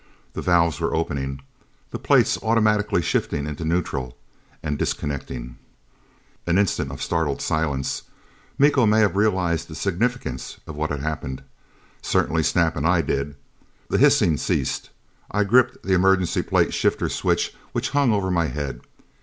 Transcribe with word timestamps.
The 0.33 0.41
valves 0.41 0.79
were 0.79 0.95
opening; 0.95 1.41
the 1.91 1.99
plates 1.99 2.35
automatically 2.41 3.03
shifting 3.03 3.45
into 3.45 3.63
neutral, 3.63 4.17
and 4.63 4.75
disconnecting! 4.75 5.59
An 6.47 6.57
instant 6.57 6.89
of 6.91 7.03
startled 7.03 7.39
silence. 7.39 8.01
Miko 8.57 8.87
may 8.87 9.01
have 9.01 9.15
realized 9.15 9.67
the 9.67 9.75
significance 9.75 10.59
of 10.65 10.75
what 10.75 10.89
had 10.89 11.01
happened. 11.01 11.43
Certainly 12.01 12.41
Snap 12.41 12.75
and 12.75 12.87
I 12.87 13.01
did. 13.03 13.35
The 13.89 13.99
hissing 13.99 14.37
ceased. 14.37 14.89
I 15.29 15.43
gripped 15.43 15.83
the 15.83 15.93
emergency 15.93 16.41
plate 16.41 16.73
shifter 16.73 17.07
switch 17.07 17.53
which 17.71 17.91
hung 17.91 18.11
over 18.11 18.31
my 18.31 18.47
head. 18.47 18.81